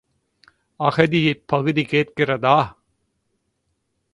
அகதியைப் 0.79 1.43
பகுதி 1.45 1.83
கேட்கிறதா? 1.83 2.57